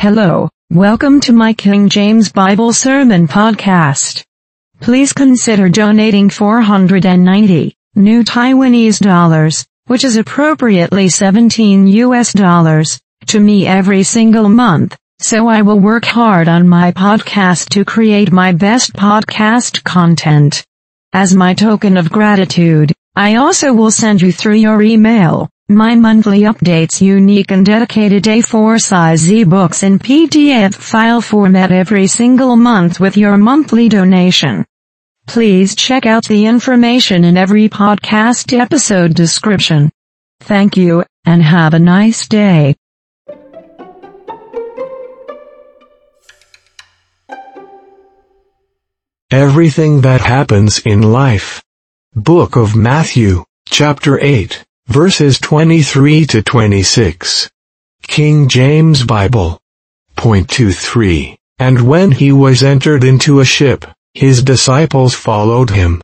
[0.00, 4.22] Hello, welcome to my King James Bible Sermon Podcast.
[4.80, 13.66] Please consider donating 490 new Taiwanese dollars, which is appropriately 17 US dollars, to me
[13.66, 18.92] every single month, so I will work hard on my podcast to create my best
[18.92, 20.64] podcast content.
[21.12, 26.40] As my token of gratitude, I also will send you through your email my monthly
[26.42, 33.18] updates unique and dedicated A4 size ebooks in PDF file format every single month with
[33.18, 34.64] your monthly donation.
[35.26, 39.90] Please check out the information in every podcast episode description.
[40.40, 42.74] Thank you, and have a nice day.
[49.30, 51.62] Everything that happens in life.
[52.14, 57.50] Book of Matthew, chapter 8, verses 23 to 26.
[58.02, 59.60] King James Bible.
[60.16, 61.38] Point 23.
[61.58, 66.00] And when he was entered into a ship, his disciples followed him.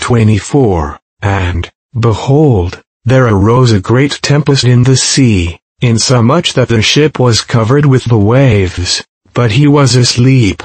[0.00, 1.00] 24.
[1.22, 7.40] And, behold, there arose a great tempest in the sea, insomuch that the ship was
[7.40, 10.62] covered with the waves, but he was asleep.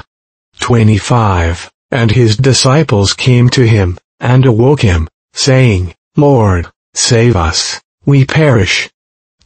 [0.60, 1.72] 25.
[1.90, 8.90] And his disciples came to him, and awoke him, saying, Lord, save us, we perish.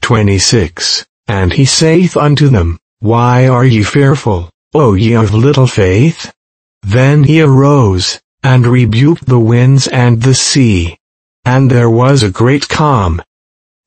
[0.03, 1.07] 26.
[1.27, 6.33] And he saith unto them, Why are ye fearful, O ye of little faith?
[6.83, 10.97] Then he arose, and rebuked the winds and the sea.
[11.45, 13.21] And there was a great calm.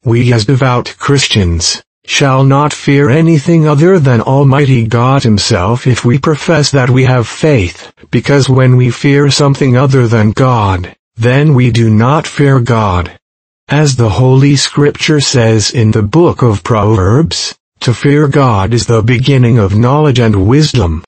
[0.03, 6.17] We as devout Christians, shall not fear anything other than Almighty God Himself if we
[6.17, 11.71] profess that we have faith, because when we fear something other than God, then we
[11.71, 13.19] do not fear God.
[13.69, 19.01] As the Holy Scripture says in the book of Proverbs, to fear God is the
[19.01, 21.03] beginning of knowledge and wisdom.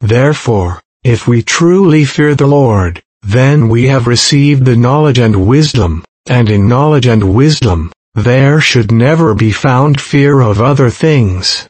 [0.00, 6.04] Therefore, if we truly fear the Lord, then we have received the knowledge and wisdom,
[6.28, 11.68] and in knowledge and wisdom, there should never be found fear of other things.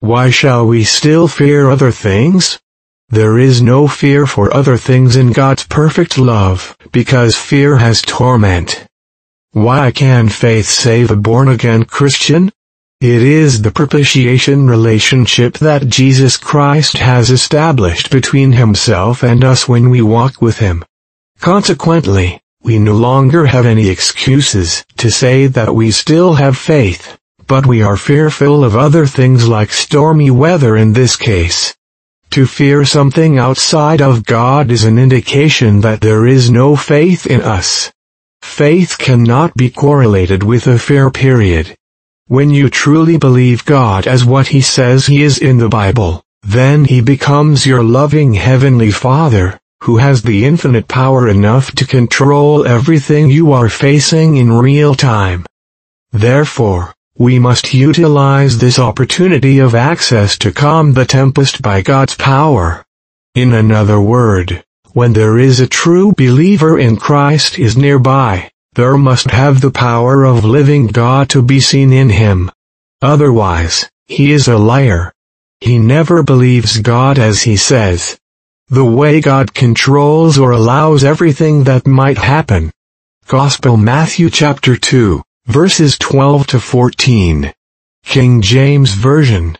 [0.00, 2.58] Why shall we still fear other things?
[3.10, 8.87] There is no fear for other things in God's perfect love, because fear has torment.
[9.52, 12.52] Why can faith save a born-again Christian?
[13.00, 19.88] It is the propitiation relationship that Jesus Christ has established between himself and us when
[19.88, 20.84] we walk with him.
[21.40, 27.16] Consequently, we no longer have any excuses to say that we still have faith,
[27.46, 31.74] but we are fearful of other things like stormy weather in this case.
[32.32, 37.40] To fear something outside of God is an indication that there is no faith in
[37.40, 37.90] us.
[38.42, 41.76] Faith cannot be correlated with a fear period.
[42.26, 46.84] When you truly believe God as what he says he is in the Bible, then
[46.84, 53.30] he becomes your loving heavenly Father, who has the infinite power enough to control everything
[53.30, 55.46] you are facing in real time.
[56.12, 62.84] Therefore, we must utilize this opportunity of access to calm the tempest by God's power.
[63.34, 69.30] In another word, when there is a true believer in Christ is nearby, there must
[69.30, 72.50] have the power of living God to be seen in him.
[73.02, 75.12] Otherwise, he is a liar.
[75.60, 78.18] He never believes God as he says.
[78.68, 82.70] The way God controls or allows everything that might happen.
[83.26, 87.52] Gospel Matthew chapter 2, verses 12 to 14.
[88.04, 89.58] King James Version.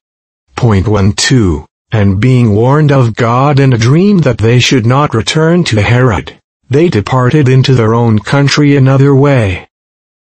[0.57, 5.15] Point 1 2 and being warned of God in a dream that they should not
[5.15, 6.39] return to Herod,
[6.69, 9.69] they departed into their own country another way.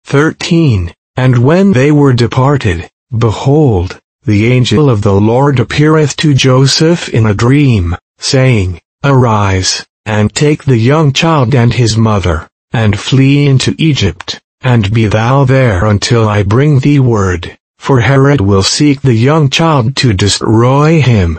[0.04, 0.92] 13.
[1.16, 7.26] And when they were departed, behold, the angel of the Lord appeareth to Joseph in
[7.26, 13.74] a dream, saying, Arise, and take the young child and his mother, and flee into
[13.78, 19.14] Egypt, and be thou there until I bring thee word, for Herod will seek the
[19.14, 21.38] young child to destroy him.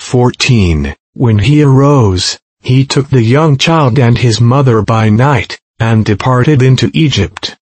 [0.00, 0.94] 14.
[1.12, 6.62] When he arose, he took the young child and his mother by night, and departed
[6.62, 7.56] into Egypt.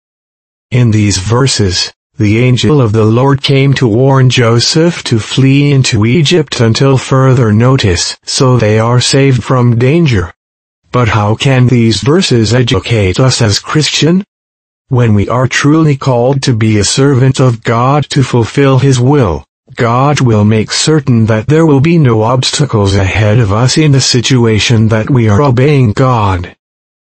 [0.70, 6.06] In these verses, the angel of the Lord came to warn Joseph to flee into
[6.06, 10.32] Egypt until further notice, so they are saved from danger.
[10.90, 14.24] But how can these verses educate us as Christian?
[14.88, 19.44] When we are truly called to be a servant of God to fulfill His will,
[19.78, 24.00] God will make certain that there will be no obstacles ahead of us in the
[24.00, 26.56] situation that we are obeying God.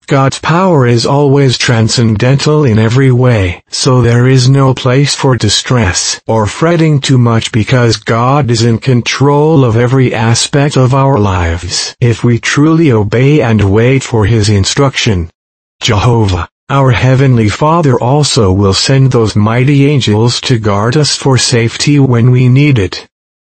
[0.08, 6.20] God's power is always transcendental in every way, so there is no place for distress
[6.28, 11.96] or fretting too much because God is in control of every aspect of our lives
[12.02, 15.32] if we truly obey and wait for His instruction.
[15.82, 22.00] Jehovah, our Heavenly Father also will send those mighty angels to guard us for safety
[22.00, 23.08] when we need it.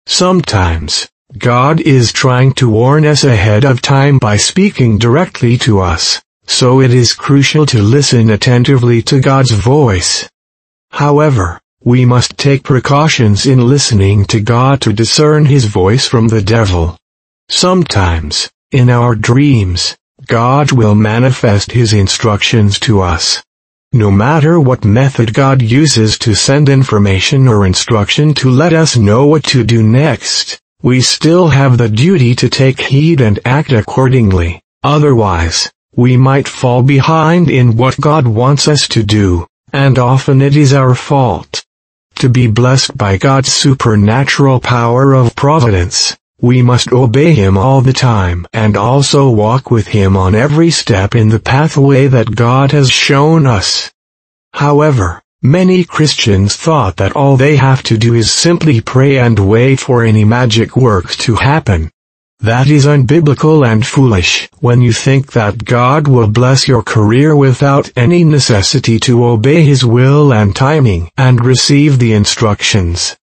[0.08, 1.08] Sometimes,
[1.38, 6.24] God is trying to warn us ahead of time by speaking directly to us.
[6.48, 10.28] So it is crucial to listen attentively to God's voice.
[10.90, 16.42] However, we must take precautions in listening to God to discern His voice from the
[16.42, 16.98] devil.
[17.48, 19.96] Sometimes, in our dreams,
[20.26, 23.44] God will manifest His instructions to us.
[23.92, 29.26] No matter what method God uses to send information or instruction to let us know
[29.26, 34.62] what to do next, we still have the duty to take heed and act accordingly.
[34.84, 40.56] Otherwise, we might fall behind in what God wants us to do, and often it
[40.56, 41.64] is our fault.
[42.16, 47.94] To be blessed by God's supernatural power of providence, we must obey Him all the
[47.94, 52.90] time and also walk with Him on every step in the pathway that God has
[52.90, 53.92] shown us.
[54.54, 59.80] However, many Christians thought that all they have to do is simply pray and wait
[59.80, 61.92] for any magic work to happen.
[62.40, 67.92] That is unbiblical and foolish when you think that God will bless your career without
[67.96, 73.16] any necessity to obey His will and timing and receive the instructions.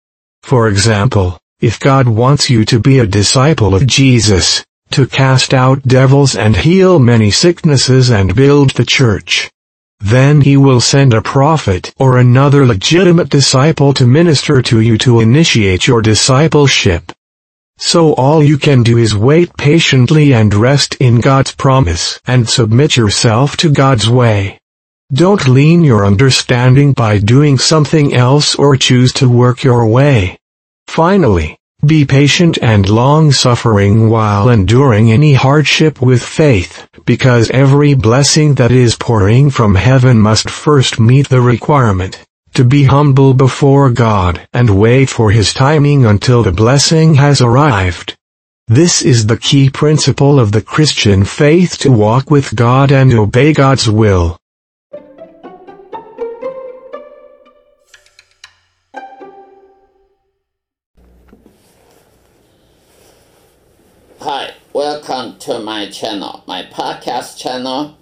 [0.42, 5.82] For example, if God wants you to be a disciple of Jesus, to cast out
[5.82, 9.50] devils and heal many sicknesses and build the church,
[10.00, 15.20] then he will send a prophet or another legitimate disciple to minister to you to
[15.20, 17.12] initiate your discipleship.
[17.76, 22.96] So all you can do is wait patiently and rest in God's promise and submit
[22.96, 24.58] yourself to God's way.
[25.12, 30.39] Don't lean your understanding by doing something else or choose to work your way.
[30.90, 31.56] Finally,
[31.86, 38.96] be patient and long-suffering while enduring any hardship with faith, because every blessing that is
[38.96, 42.18] pouring from heaven must first meet the requirement
[42.54, 48.16] to be humble before God and wait for His timing until the blessing has arrived.
[48.66, 53.52] This is the key principle of the Christian faith to walk with God and obey
[53.52, 54.39] God's will.
[64.90, 66.42] Welcome to my channel.
[66.48, 67.96] My podcast channel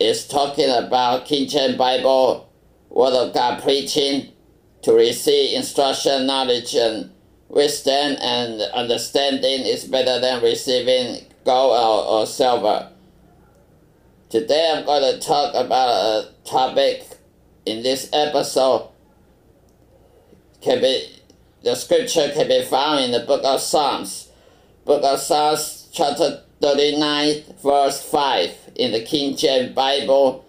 [0.00, 2.52] is talking about King James Bible
[2.88, 4.32] Word of God preaching
[4.82, 7.12] to receive instruction, knowledge, and
[7.48, 12.90] wisdom and understanding is better than receiving gold or, or silver.
[14.28, 17.06] Today I'm going to talk about a topic
[17.64, 18.88] in this episode.
[20.60, 21.06] Can be
[21.62, 24.25] the scripture can be found in the book of Psalms.
[24.86, 30.44] Book of Psalms chapter 39 verse 5 in the King James Bible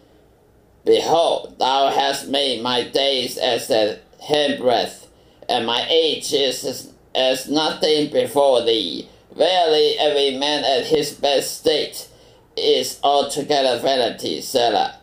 [0.86, 3.98] Behold, thou hast made my days as a
[4.30, 5.08] handbreadth,
[5.50, 9.10] and my age is as, as nothing before thee.
[9.36, 12.08] Verily, every man at his best state
[12.56, 15.00] is altogether vanity, Selah.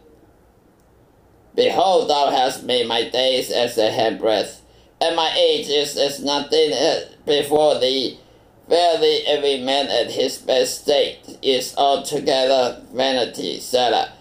[1.57, 4.61] Behold, thou hast made my days as a handbreadth,
[5.01, 8.21] and my age is as nothing eh, before thee.
[8.69, 14.13] Verily, every man at his best state is altogether vanity, Selah.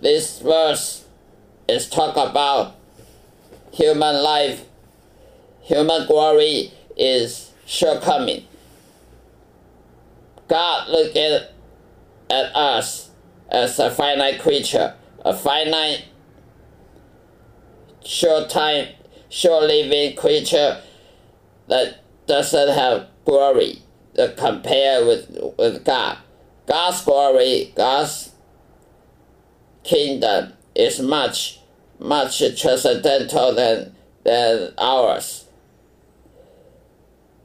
[0.00, 1.04] This verse
[1.68, 2.76] is talk about
[3.72, 4.64] human life.
[5.62, 8.46] Human glory is shortcoming.
[10.46, 11.52] God looked at,
[12.30, 13.10] at us
[13.50, 16.04] as a finite creature, a finite,
[18.04, 18.88] short time,
[19.28, 20.80] short living creature
[21.68, 23.82] that doesn't have glory
[24.14, 26.18] to compare with, with God.
[26.66, 28.32] God's glory, God's
[29.82, 31.60] kingdom is much,
[31.98, 33.94] much transcendental than,
[34.24, 35.46] than ours.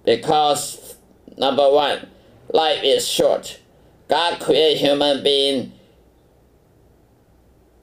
[0.06, 0.96] Because,
[1.38, 2.08] number one,
[2.52, 3.60] life is short.
[4.08, 5.74] God created human being.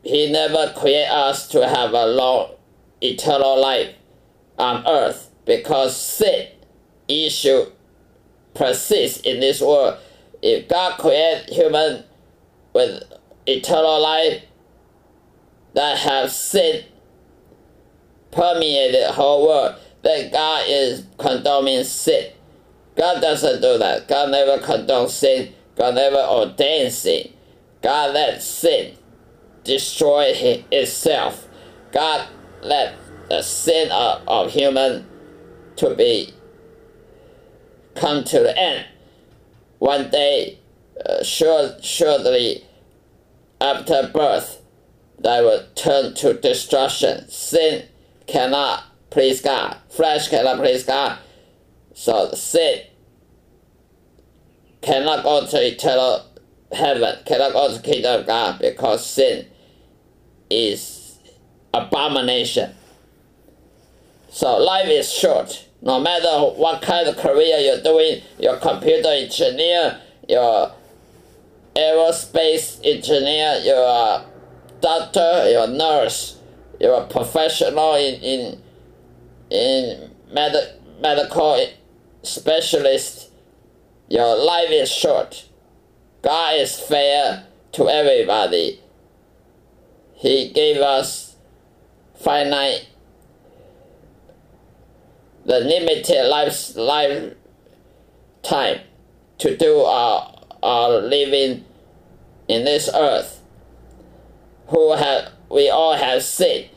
[0.03, 2.53] He never created us to have a long,
[3.03, 3.95] eternal life
[4.59, 6.49] on earth because sin
[7.09, 7.67] issue
[8.55, 9.97] persists in this world.
[10.43, 12.05] If God created human
[12.75, 13.03] with
[13.47, 14.43] eternal life
[15.75, 16.85] that have sin
[18.31, 22.33] permeated the whole world, that God is condoning sin.
[22.97, 24.09] God doesn't do that.
[24.09, 25.53] God never condones sin.
[25.77, 27.33] God never ordained sin.
[27.83, 28.97] God let sin
[29.65, 30.33] destroy
[30.71, 31.47] itself.
[31.93, 32.29] God
[32.63, 32.95] let
[33.29, 35.07] the sin of, of human
[35.77, 36.33] to be
[37.95, 38.87] come to the end.
[39.79, 40.59] One day,
[41.05, 42.65] uh, sure, surely
[43.61, 44.63] after birth,
[45.19, 47.29] they will turn to destruction.
[47.29, 47.87] Sin
[48.27, 49.77] cannot please God.
[49.89, 51.19] Flesh cannot please God.
[51.95, 52.83] So sin
[54.83, 56.27] cannot go to eternal
[56.73, 59.47] heaven, cannot go to kingdom of God because sin
[60.51, 61.19] is
[61.73, 62.75] abomination.
[64.31, 65.66] So life is short.
[65.83, 70.73] No matter what kind of career you're doing, you're computer engineer, you're
[71.75, 74.25] aerospace engineer, you're a
[74.81, 76.39] doctor, you're a nurse,
[76.81, 78.63] you're a professional in in,
[79.51, 81.67] in med- medical
[82.23, 83.31] specialist.
[84.09, 85.47] Your life is short.
[86.23, 88.81] God is fair to everybody.
[90.15, 91.37] He gave us
[92.15, 92.87] finite
[95.47, 97.37] the limited life lifetime
[99.39, 101.65] to do our, our living
[102.49, 103.41] in this earth.
[104.69, 106.69] Who have we all have sin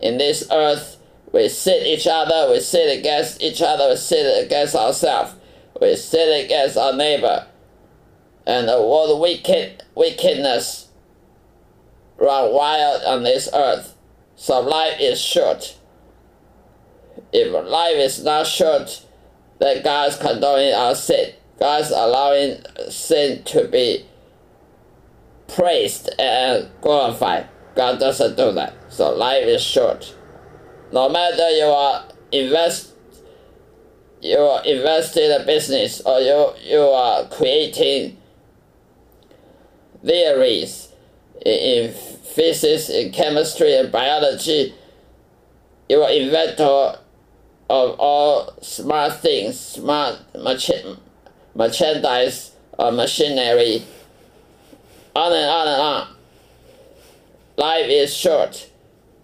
[0.00, 0.96] in this earth.
[1.32, 5.34] We sin each other, we sin against each other, we sin against ourselves,
[5.78, 7.46] we sin against our neighbor.
[8.46, 10.88] And all the wicked wickedness
[12.18, 13.94] run wild on this earth.
[14.36, 15.76] So life is short
[17.32, 19.04] if life is not short,
[19.58, 21.34] then God's condoning our sin.
[21.58, 24.06] God's allowing sin to be
[25.48, 27.48] praised and glorified.
[27.74, 28.74] God doesn't do that.
[28.88, 30.14] So life is short.
[30.92, 32.92] No matter you are invest
[34.20, 38.16] you are investing in a business or you you are creating
[40.04, 40.88] theories
[41.44, 44.74] in, in physics, in chemistry and biology,
[45.88, 46.98] you are inventor
[47.70, 50.18] of all smart things, smart
[51.54, 53.82] merchandise or machinery,
[55.14, 56.08] on and on and on.
[57.56, 58.70] Life is short,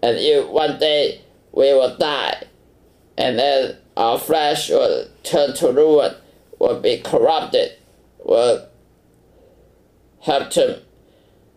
[0.03, 1.21] and you one day
[1.51, 2.43] we will die,
[3.17, 6.13] and then our flesh will turn to ruin,
[6.59, 7.71] will be corrupted,
[8.23, 8.67] will
[10.21, 10.81] have to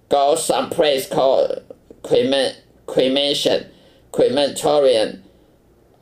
[0.09, 1.62] go someplace called
[2.07, 3.66] cremation,
[4.12, 5.25] crematorium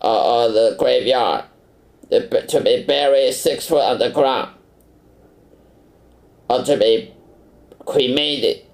[0.00, 1.45] or, the graveyard
[2.11, 4.53] to be buried six foot underground
[6.49, 7.12] or to be
[7.85, 8.65] cremated.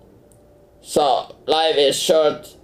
[0.83, 2.57] So life is short.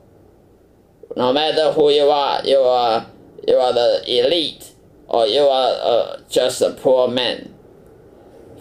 [1.16, 3.06] No matter who you are, you are
[3.46, 4.74] you are the elite
[5.06, 7.54] or you are uh, just a poor man.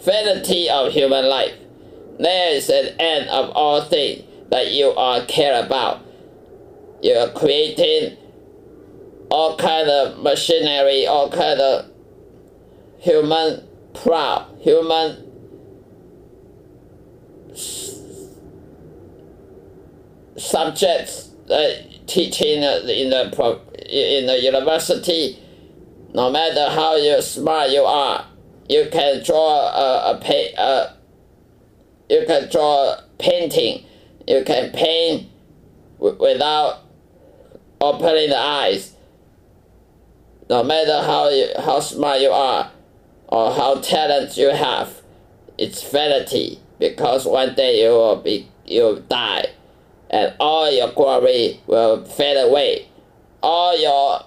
[0.03, 1.53] Vanity of human life.
[2.19, 6.05] There is an end of all things that you are care about.
[7.01, 8.17] You are creating
[9.29, 11.91] all kind of machinery, all kind of
[12.99, 15.23] human proud, human
[20.37, 21.69] subjects uh,
[22.05, 25.39] teaching in the in the university.
[26.13, 28.25] No matter how you smart you are,
[28.69, 30.93] you can draw a, a, pay, a
[32.09, 33.85] you can draw painting,
[34.25, 35.29] you can paint
[35.99, 36.79] without
[37.81, 38.96] opening the eyes
[40.49, 42.71] no matter how you, how smart you are
[43.27, 45.01] or how talent you have,
[45.57, 49.47] it's vanity because one day you will be you die,
[50.09, 52.87] and all your glory will fade away.
[53.41, 54.25] All your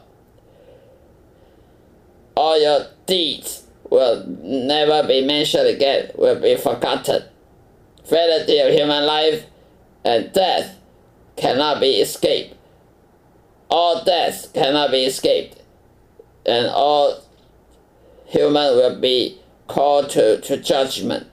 [2.34, 7.24] all your deeds will never be mentioned again, will be forgotten.
[8.08, 9.44] Vanity of human life
[10.04, 10.76] and death
[11.36, 12.56] cannot be escaped.
[13.68, 15.59] All death cannot be escaped
[16.46, 17.22] and all
[18.26, 21.26] human will be called to, to judgment,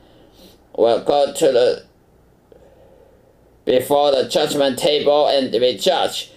[0.75, 1.87] will go to the
[3.67, 6.29] before the judgment table and be judged,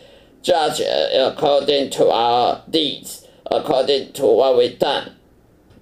[0.42, 5.14] judged uh, according to our deeds, according to what we done,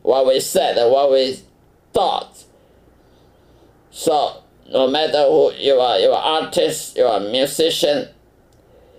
[0.03, 1.39] what we said, what we
[1.95, 2.45] thought.
[3.91, 8.09] So no matter who you are, you are artist, you are musician,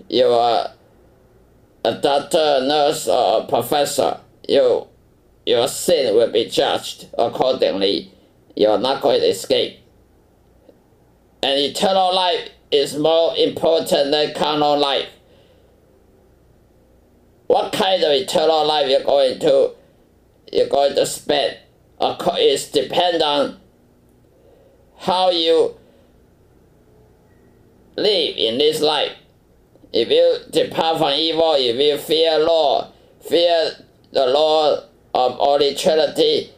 [0.07, 0.71] you are
[1.83, 4.87] a doctor, nurse, or a professor, you,
[5.45, 8.11] your sin will be judged accordingly.
[8.55, 9.79] You're not going to escape.
[11.41, 15.09] And eternal life is more important than carnal life.
[17.47, 19.71] What kind of eternal life you're going to
[20.51, 21.57] you're going to spend
[22.39, 23.59] is depend on
[24.97, 25.75] how you
[27.95, 29.13] live in this life.
[29.91, 32.91] If you depart from evil, if you fear law,
[33.27, 33.71] fear
[34.11, 36.51] the law of Holy Trinity,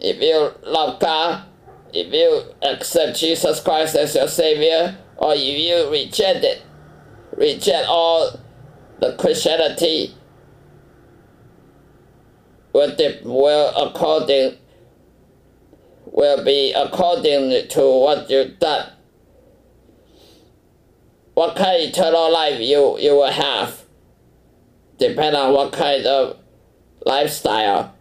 [0.00, 1.44] if you love God,
[1.92, 6.62] if you accept Jesus Christ as your Savior, or if you reject it,
[7.36, 8.40] reject all
[9.00, 10.14] the Christianity,
[12.72, 14.58] will, will according
[16.14, 18.88] will be according to what you've done.
[21.34, 23.84] What kind of eternal life you, you will have
[24.98, 26.38] depend on what kind of
[27.04, 27.94] lifestyle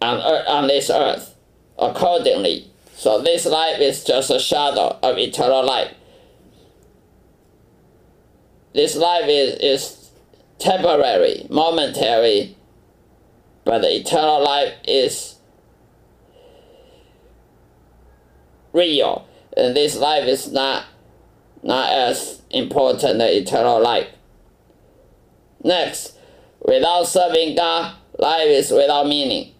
[0.00, 1.34] on, earth, on this earth
[1.78, 2.70] accordingly.
[2.94, 5.92] So this life is just a shadow of eternal life.
[8.74, 10.10] This life is, is
[10.58, 12.56] temporary, momentary,
[13.64, 15.36] but the eternal life is
[18.72, 19.26] real.
[19.56, 20.84] And this life is not
[21.62, 24.08] not as important as eternal life.
[25.62, 26.16] Next,
[26.60, 29.54] without serving God, life is without meaning.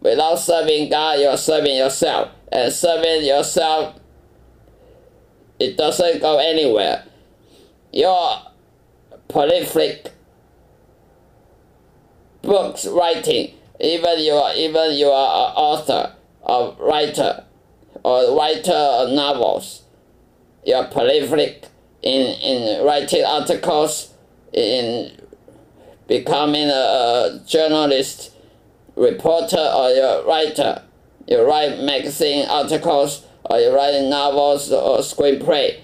[0.00, 2.30] Without serving God, you're serving yourself.
[2.50, 3.98] And serving yourself,
[5.58, 7.04] it doesn't go anywhere.
[7.92, 8.42] Your
[9.28, 10.12] prolific
[12.42, 17.44] books writing, even you are even you are an author or writer
[18.04, 19.82] or writer of novels.
[20.64, 21.66] You're prolific
[22.02, 24.12] in, in writing articles,
[24.52, 25.20] in
[26.06, 28.32] becoming a, a journalist,
[28.96, 30.82] reporter, or you're a writer.
[31.26, 35.80] You write magazine articles, or you write novels or screenplay.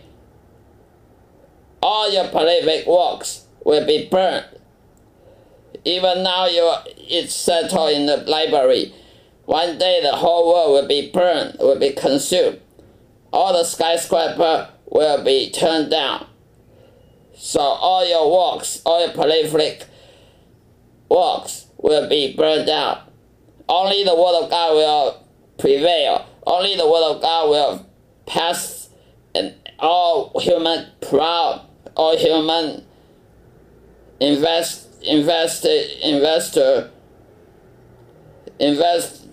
[1.80, 4.47] All your prolific works will be burned.
[5.85, 8.92] Even now, you it's settled in the library
[9.49, 12.61] one day the whole world will be burned, will be consumed.
[13.32, 16.26] All the skyscraper will be turned down.
[17.35, 19.86] So all your works, all your prolific
[21.08, 23.00] works will be burned down.
[23.69, 25.26] Only the word of God will
[25.58, 26.26] prevail.
[26.47, 27.86] Only the word of God will
[28.26, 28.88] pass
[29.34, 32.84] and all human proud, all human
[34.21, 36.91] invest invest investor
[38.58, 39.26] invest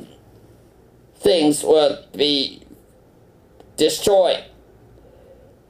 [1.17, 2.61] things will be
[3.77, 4.43] destroyed.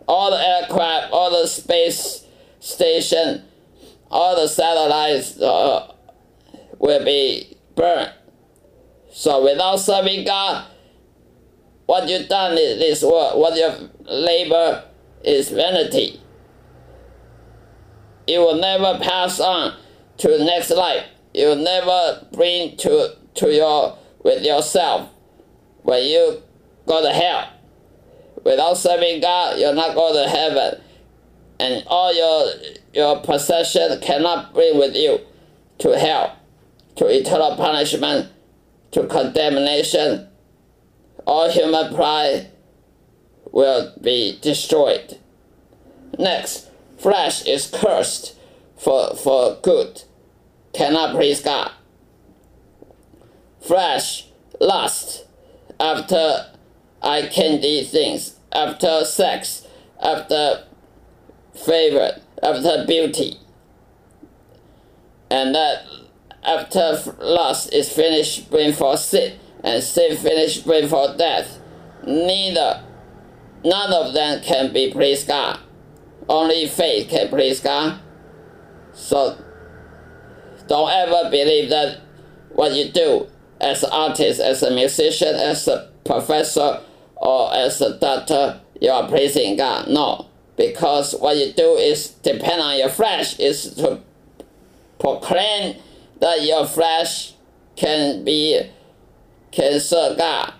[0.07, 2.25] All the aircraft, all the space
[2.59, 3.43] station,
[4.11, 5.91] all the satellites uh,
[6.77, 8.13] will be burned.
[9.11, 10.67] So without serving God,
[11.85, 14.83] what you've done is this work, what your labor
[15.23, 16.19] is vanity.
[18.27, 19.77] It will never pass on
[20.17, 21.05] to the next life.
[21.33, 25.09] You will never bring to to your with yourself
[25.83, 26.41] when you
[26.87, 27.49] go to hell.
[28.45, 30.79] Without serving God, you're not going to heaven.
[31.59, 32.51] And all your,
[32.93, 35.19] your possession cannot bring with you
[35.79, 36.37] to hell,
[36.97, 38.31] to eternal punishment,
[38.91, 40.27] to condemnation.
[41.25, 42.51] All human pride
[43.51, 45.17] will be destroyed.
[46.19, 48.35] Next, flesh is cursed
[48.77, 50.03] for, for good,
[50.71, 51.71] cannot please God.
[53.59, 54.27] Flesh,
[54.59, 55.25] lust,
[55.79, 56.54] after
[57.01, 59.67] I can do things, after sex,
[60.01, 60.65] after
[61.53, 63.37] favor, after beauty.
[65.29, 65.85] And that
[66.43, 71.59] after lust is finished, bring forth sin, and sin finished, bring forth death.
[72.05, 72.83] Neither,
[73.63, 75.59] none of them can be please God.
[76.29, 77.99] Only faith can please God.
[78.93, 79.37] So,
[80.67, 81.99] don't ever believe that
[82.49, 83.27] what you do
[83.59, 86.81] as an artist, as a musician, as a professor,
[87.15, 89.89] or as a doctor, you are praising God.
[89.89, 93.99] No, because what you do is depend on your flesh, is to
[94.99, 95.75] proclaim
[96.19, 97.33] that your flesh
[97.75, 98.61] can be
[99.51, 100.53] can serve God.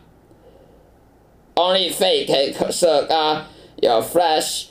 [1.58, 3.46] Only faith can serve God.
[3.82, 4.70] Your flesh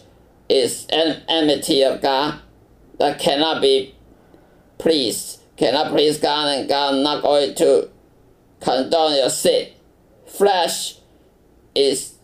[0.48, 2.40] is an enmity of God
[2.98, 3.94] that cannot be
[4.78, 7.88] pleased, cannot please God, and God not going to
[8.60, 9.68] condone your sin.
[10.36, 10.98] Flesh
[11.74, 12.14] is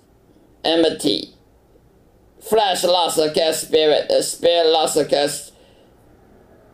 [0.64, 1.34] enmity.
[2.40, 5.52] Flesh lost against spirit, the spirit lost against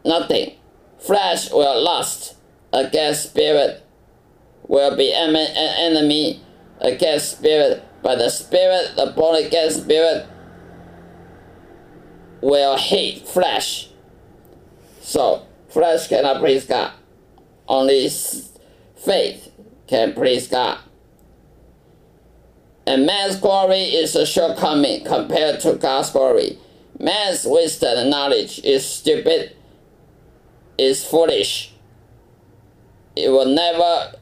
[0.04, 0.54] nothing.
[0.98, 2.36] Flesh will lust
[2.72, 3.84] against spirit,
[4.66, 6.40] will be an enemy
[6.80, 10.26] against spirit, but the spirit, the born again spirit,
[12.40, 13.90] will hate flesh.
[15.00, 16.92] So, flesh cannot please God.
[17.68, 19.52] Only faith
[19.86, 20.78] can please God.
[22.86, 26.58] And man's glory is a shortcoming compared to God's glory.
[26.98, 29.56] Man's wisdom and knowledge is stupid,
[30.78, 31.72] is foolish.
[33.16, 34.12] It will never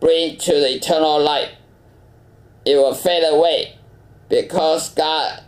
[0.00, 1.50] bring to the eternal light.
[2.64, 3.76] It will fade away
[4.28, 5.42] because God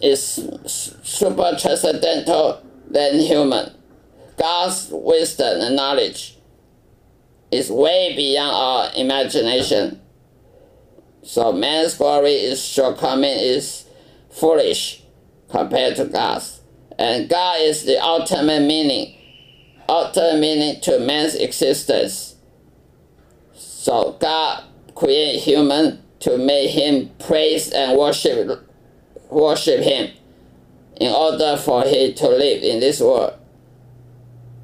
[0.00, 0.20] is
[0.66, 3.72] super transcendental than human.
[4.38, 6.38] God's wisdom and knowledge
[7.52, 10.00] is way beyond our imagination.
[11.22, 13.84] So man's glory is shortcoming is
[14.30, 15.02] foolish
[15.50, 16.60] compared to God's.
[16.98, 19.16] And God is the ultimate meaning,
[19.88, 22.36] ultimate meaning to man's existence.
[23.54, 28.68] So God created human to make him praise and worship
[29.28, 30.10] worship him
[31.00, 33.34] in order for him to live in this world.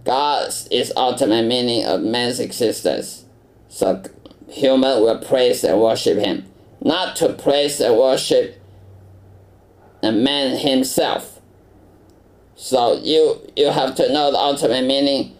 [0.09, 3.27] God is ultimate meaning of man's existence.
[3.69, 4.03] So
[4.49, 6.51] human will praise and worship him.
[6.81, 8.59] Not to praise and worship
[10.01, 11.43] the man himself.
[12.57, 15.37] So you you have to know the ultimate meaning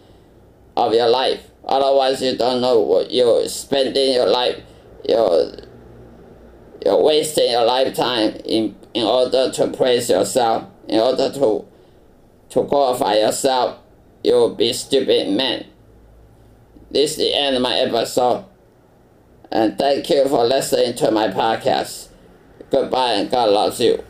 [0.77, 1.49] of your life.
[1.65, 4.61] Otherwise you don't know what you're spending your life
[5.07, 5.51] you're
[6.85, 11.65] you're wasting your lifetime in in order to praise yourself, in order to
[12.49, 13.79] to glorify yourself
[14.23, 15.65] you'll be stupid man.
[16.91, 18.45] This is the end of my episode.
[19.51, 22.09] And thank you for listening to my podcast.
[22.71, 24.03] Goodbye and God loves you.